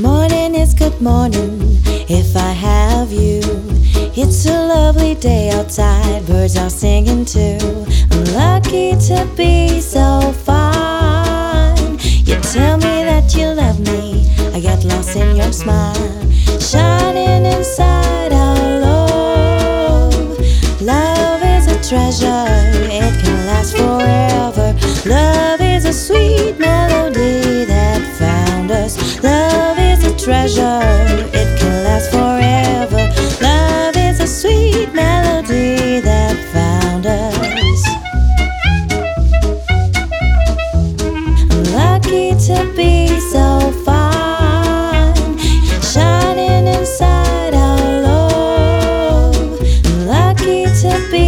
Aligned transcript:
Morning 0.00 0.56
is 0.56 0.74
good 0.74 1.00
morning 1.00 1.78
if 2.08 2.36
I 2.36 2.50
have 2.50 3.12
you. 3.12 3.38
It's 4.16 4.44
a 4.44 4.66
lovely 4.66 5.14
day 5.14 5.50
outside, 5.50 6.26
birds 6.26 6.56
are 6.56 6.68
singing 6.68 7.24
too. 7.24 7.58
I'm 8.10 8.24
lucky 8.34 8.96
to 9.06 9.24
be 9.36 9.80
so 9.80 10.32
fine. 10.32 11.96
You 12.26 12.40
tell 12.40 12.76
me 12.78 13.04
that 13.06 13.36
you 13.36 13.46
love 13.46 13.78
me, 13.78 14.28
I 14.52 14.58
get 14.58 14.82
lost 14.82 15.14
in 15.14 15.36
your 15.36 15.52
smile, 15.52 15.94
shining 16.58 17.46
inside 17.46 18.32
our 18.32 18.80
love. 18.80 20.40
Love 20.82 21.42
is 21.44 21.68
a 21.68 21.78
treasure, 21.88 22.46
it 22.90 23.14
can 23.22 23.46
last 23.46 23.76
forever. 23.76 24.74
Love 25.08 25.60
is 25.60 25.84
a 25.84 25.92
sweet 25.92 26.33
treasure, 30.24 30.80
it 31.34 31.58
can 31.58 31.84
last 31.84 32.10
forever. 32.10 32.96
Love 33.42 33.94
is 33.94 34.20
a 34.20 34.26
sweet 34.26 34.90
melody 34.94 36.00
that 36.00 36.34
found 36.54 37.04
us. 37.04 37.82
Lucky 41.74 42.30
to 42.46 42.72
be 42.74 43.20
so 43.32 43.70
fine, 43.84 45.36
shining 45.82 46.68
inside 46.68 47.52
our 47.52 48.00
love. 48.00 49.60
Lucky 50.06 50.64
to 50.80 51.08
be. 51.10 51.23